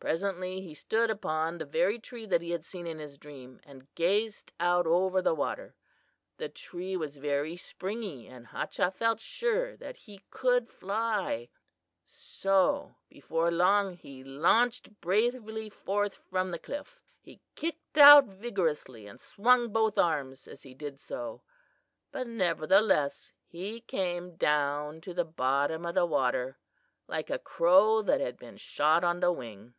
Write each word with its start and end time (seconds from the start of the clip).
Presently 0.00 0.62
he 0.62 0.72
stood 0.72 1.10
upon 1.10 1.58
the 1.58 1.66
very 1.66 1.98
tree 1.98 2.24
that 2.24 2.40
he 2.40 2.52
had 2.52 2.64
seen 2.64 2.86
in 2.86 2.98
his 2.98 3.18
dream, 3.18 3.60
and 3.64 3.94
gazed 3.94 4.50
out 4.58 4.86
over 4.86 5.20
the 5.20 5.34
water. 5.34 5.76
The 6.38 6.48
tree 6.48 6.96
was 6.96 7.18
very 7.18 7.54
springy, 7.58 8.26
and 8.26 8.46
Hachah 8.46 8.94
felt 8.94 9.20
sure 9.20 9.76
that 9.76 9.98
he 9.98 10.22
could 10.30 10.70
fly; 10.70 11.50
so 12.02 12.94
before 13.10 13.50
long 13.50 13.92
he 13.94 14.24
launched 14.24 14.98
bravely 15.02 15.68
forth 15.68 16.14
from 16.14 16.50
the 16.50 16.58
cliff. 16.58 16.98
He 17.20 17.42
kicked 17.54 17.98
out 17.98 18.24
vigorously 18.24 19.06
and 19.06 19.20
swung 19.20 19.68
both 19.68 19.98
arms 19.98 20.48
as 20.48 20.62
he 20.62 20.72
did 20.72 20.98
so, 20.98 21.42
but 22.10 22.26
nevertheless 22.26 23.34
he 23.46 23.82
came 23.82 24.34
down 24.36 25.02
to 25.02 25.12
the 25.12 25.26
bottom 25.26 25.84
of 25.84 25.94
the 25.94 26.06
water 26.06 26.56
like 27.06 27.28
a 27.28 27.38
crow 27.38 28.00
that 28.00 28.22
had 28.22 28.38
been 28.38 28.56
shot 28.56 29.04
on 29.04 29.20
the 29.20 29.30
wing." 29.30 29.74